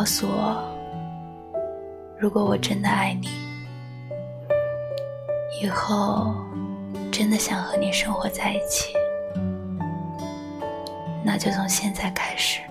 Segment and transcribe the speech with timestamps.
[0.00, 0.56] 告诉我，
[2.18, 3.28] 如果我真的爱你，
[5.60, 6.34] 以后
[7.12, 8.94] 真的想和你生活在一起，
[11.22, 12.62] 那就从现在开始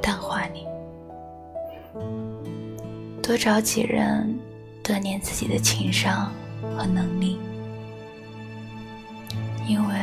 [0.00, 0.66] 淡化你，
[3.22, 4.34] 多找几人
[4.82, 6.32] 锻炼自己的情商
[6.74, 7.38] 和能力，
[9.68, 9.94] 因为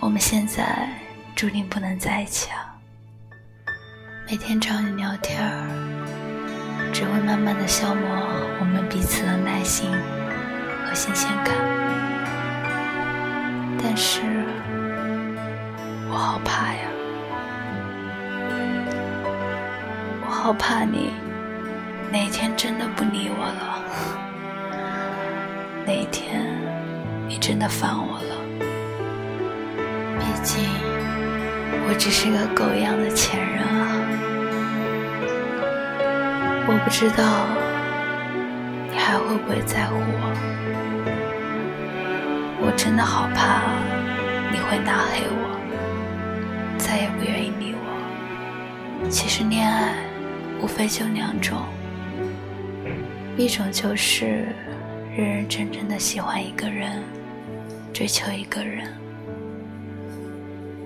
[0.00, 0.86] 我们现在
[1.34, 2.72] 注定不能在一起啊。
[4.26, 5.68] 每天找你聊天儿，
[6.94, 8.08] 只会慢慢的消磨
[8.58, 9.90] 我们彼此的耐心
[10.86, 11.54] 和新鲜感。
[13.82, 14.22] 但是，
[16.10, 16.88] 我好怕呀，
[20.26, 21.12] 我好怕你
[22.10, 23.84] 哪天真的不理我了，
[25.84, 26.42] 哪天
[27.28, 28.34] 你真的烦我了。
[30.18, 30.64] 毕竟，
[31.86, 33.83] 我只是个狗一样的前任啊。
[36.66, 37.46] 我不知道
[38.90, 40.32] 你还会不会在乎我，
[42.62, 43.60] 我真的好怕
[44.50, 45.58] 你会拉黑我，
[46.78, 49.08] 再也不愿意理我。
[49.10, 49.94] 其实恋爱
[50.62, 51.58] 无非就两种，
[53.36, 54.48] 一种就是
[55.14, 57.02] 认认真真的喜欢一个人，
[57.92, 58.90] 追求一个人，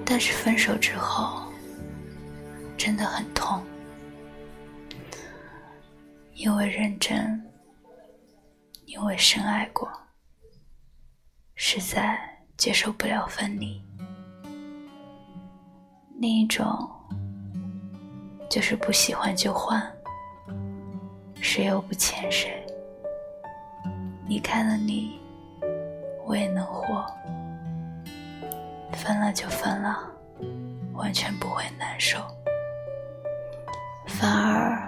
[0.05, 1.53] 但是分手之后
[2.77, 3.63] 真的很痛。
[6.39, 7.45] 因为认真，
[8.87, 9.91] 因为深爱过，
[11.57, 12.17] 实在
[12.57, 13.83] 接受不了分离。
[16.21, 16.89] 另一种
[18.49, 19.83] 就是不喜欢就换，
[21.41, 22.65] 谁又不欠谁？
[24.29, 25.21] 离开了你，
[26.25, 27.05] 我也能活；
[28.93, 30.09] 分了就分了，
[30.93, 32.17] 完全不会难受，
[34.07, 34.88] 反而。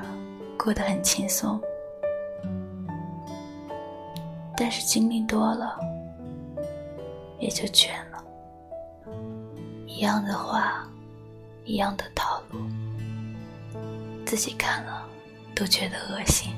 [0.63, 1.59] 过得很轻松，
[4.55, 5.81] 但是经历多了，
[7.39, 8.23] 也就倦了。
[9.87, 10.87] 一样的话，
[11.65, 12.61] 一样的套路，
[14.27, 15.09] 自己看了
[15.57, 16.53] 都觉得恶心。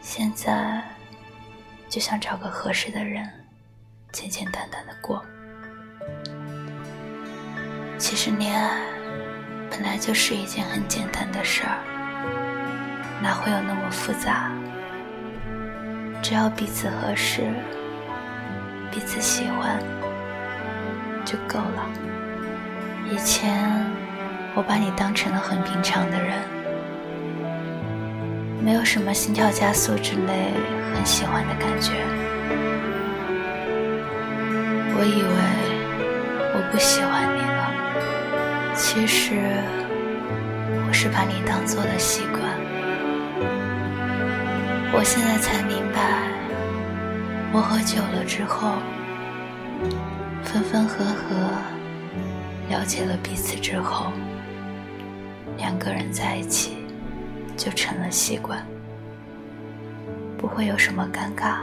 [0.00, 0.84] 现在
[1.88, 3.28] 就想找个合适的人，
[4.12, 5.20] 简简单单的过。
[7.98, 8.97] 其实恋爱。
[9.70, 11.78] 本来就是一件很简单的事儿，
[13.22, 14.50] 哪会有那么复杂？
[16.22, 17.42] 只要彼此合适，
[18.90, 19.78] 彼此喜欢
[21.24, 21.86] 就够了。
[23.10, 23.86] 以前
[24.54, 26.40] 我把你当成了很平常的人，
[28.60, 30.52] 没有什么心跳加速之类
[30.94, 31.92] 很喜欢的感觉。
[35.00, 35.30] 我以为
[36.54, 37.37] 我不喜欢你。
[38.78, 39.34] 其实，
[40.86, 42.40] 我是把你当做了习惯。
[44.94, 46.30] 我现在才明白，
[47.52, 48.74] 磨合久了之后，
[50.44, 51.34] 分分合合，
[52.70, 54.12] 了解了彼此之后，
[55.56, 56.86] 两个人在一起
[57.56, 58.64] 就成了习惯，
[60.38, 61.62] 不会有什么尴尬，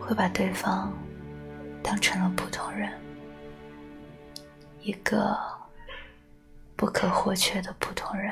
[0.00, 0.90] 会把对方
[1.82, 2.90] 当成了普通人，
[4.80, 5.36] 一个。
[6.76, 8.30] 不可或缺的普通人，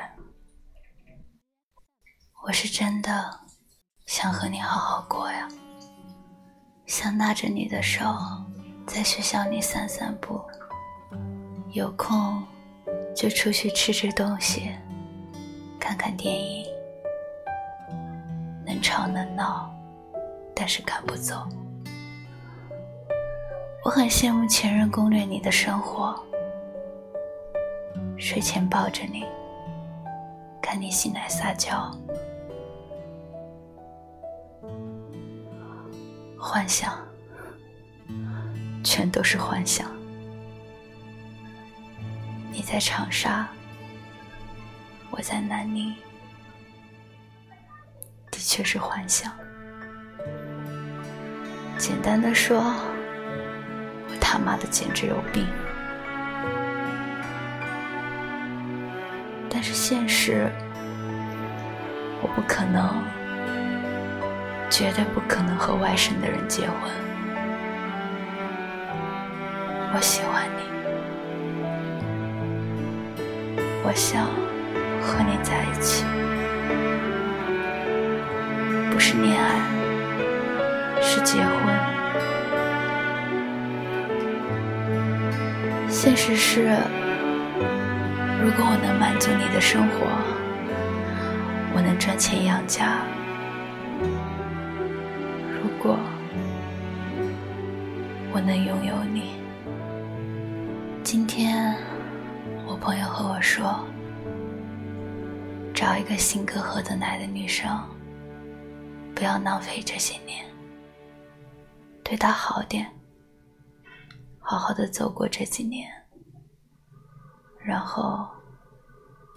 [2.45, 3.39] 我是真的
[4.05, 5.47] 想和你好好过呀，
[6.85, 8.05] 想拉着你的手
[8.85, 10.39] 在学校里散散步，
[11.71, 12.43] 有空
[13.15, 14.71] 就出去吃吃东西，
[15.79, 16.67] 看看电影，
[18.63, 19.73] 能吵能闹，
[20.55, 21.47] 但是赶不走。
[23.83, 26.23] 我很羡慕前任攻略你的生活。
[28.17, 29.25] 睡前抱着你，
[30.61, 31.91] 看你醒来撒娇，
[36.37, 36.97] 幻想，
[38.83, 39.89] 全都是幻想。
[42.51, 43.47] 你在长沙，
[45.11, 45.93] 我在南宁，
[48.31, 49.31] 的确是幻想。
[51.77, 52.59] 简单的说，
[54.07, 55.45] 我他妈的简直有病。
[60.27, 60.49] 是，
[62.19, 63.03] 我不可能，
[64.71, 66.75] 绝对不可能和外省的人结婚。
[69.93, 70.63] 我喜欢你，
[73.83, 74.25] 我想
[74.99, 76.03] 和你在一起，
[78.91, 79.61] 不是恋爱，
[81.03, 81.53] 是结婚。
[85.87, 86.79] 现实是。
[88.43, 89.99] 如果我能满足你的生活，
[91.73, 92.99] 我能赚钱养家。
[95.53, 95.97] 如果
[98.33, 99.35] 我能拥有你，
[101.03, 101.73] 今天
[102.67, 103.79] 我朋友和我说，
[105.73, 107.81] 找一个性格合得来的女生，
[109.15, 110.45] 不要浪费这些年，
[112.03, 112.85] 对她好点，
[114.37, 115.89] 好好的走过这几年，
[117.63, 118.27] 然后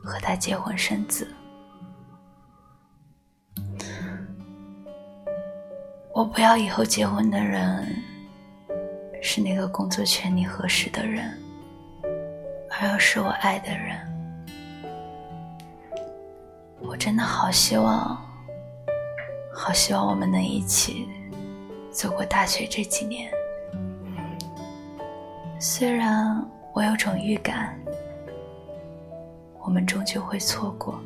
[0.05, 1.27] 和他结婚生子。
[6.15, 7.87] 我不要以后结婚的人
[9.23, 11.31] 是那个工作圈里合适的人，
[12.71, 13.97] 而要是我爱的人。
[16.81, 18.21] 我真的好希望，
[19.55, 21.09] 好希望我们能一起
[21.91, 23.31] 走过大学这几年。
[25.61, 27.79] 虽然我有种预感，
[29.69, 30.99] 我们终究会错过，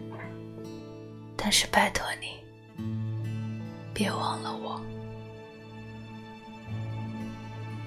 [1.37, 2.45] 但是拜托你，
[3.93, 4.81] 别忘了我。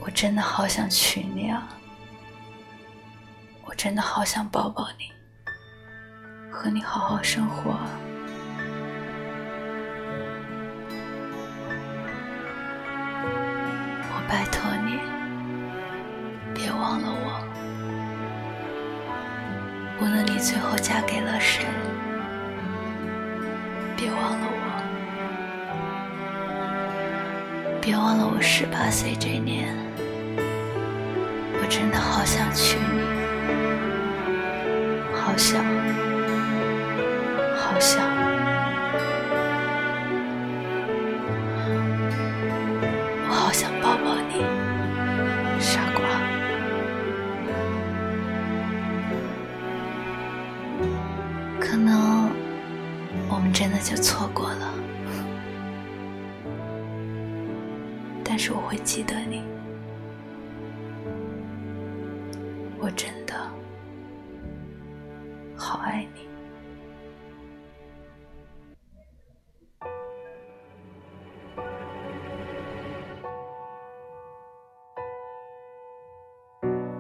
[0.02, 1.66] 我真的好想娶你啊！
[3.64, 5.10] 我真的好想抱抱你，
[6.52, 7.72] 和你好好生活。
[14.12, 15.00] 我拜托你，
[16.54, 17.15] 别忘了。
[20.46, 21.66] 最后嫁给了谁，
[23.98, 24.58] 别忘了我。
[27.82, 29.76] 别忘了我十八岁这年。
[31.60, 33.02] 我真的好想娶你，
[35.16, 35.66] 好想，
[37.58, 38.15] 好想，
[58.38, 59.42] 但是我会记得你。
[62.78, 63.34] 我真的
[65.56, 66.28] 好爱你。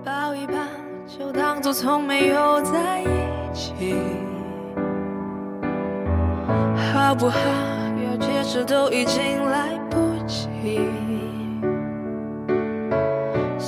[0.05, 0.53] 抱一抱，
[1.05, 3.73] 就当作从没有在一起，
[6.93, 7.37] 好不好？
[8.05, 10.79] 要解释都已经来不及，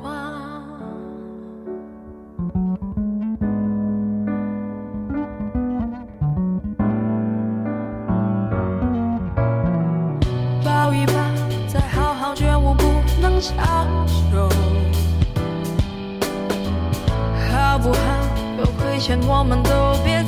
[0.00, 0.12] 疯狂，
[10.64, 11.12] 抱一抱，
[11.68, 12.84] 再好好觉悟，不
[13.20, 13.56] 能强
[14.06, 14.48] 求，
[17.50, 17.98] 好不好？
[18.58, 19.70] 有亏欠，我们都
[20.04, 20.21] 别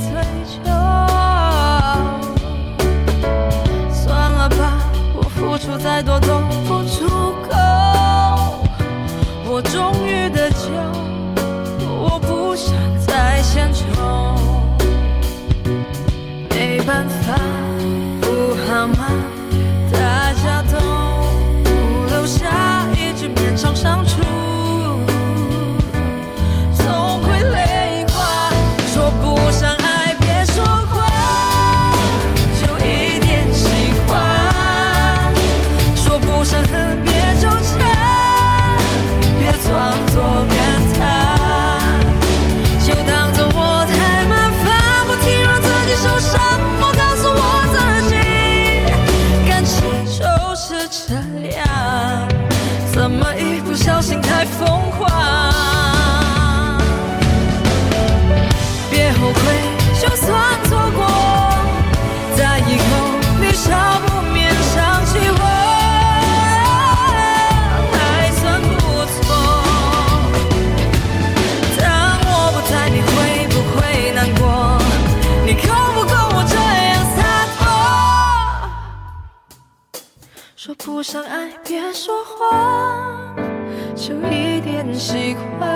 [84.75, 85.71] 变习惯。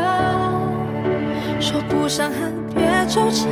[1.61, 3.47] 说不上恨，别纠缠，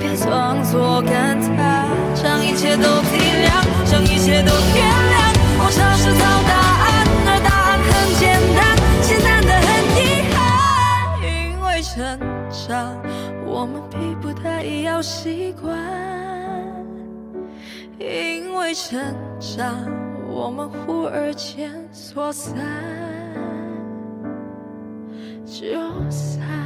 [0.00, 5.14] 别装作感叹，将一切都体谅，将一切都原谅。
[5.58, 6.86] 我尝试找答案，
[7.28, 7.88] 而答案很
[8.18, 8.24] 简
[8.56, 8.58] 单，
[9.02, 10.02] 简单的很遗
[10.34, 10.34] 憾。
[11.22, 11.30] 因
[11.64, 11.94] 为成
[12.50, 13.00] 长，
[13.46, 15.78] 我们逼不得已要习惯。
[18.00, 18.98] 因为成
[19.38, 19.76] 长，
[20.28, 22.54] 我们忽而间说散
[25.46, 26.65] 就散。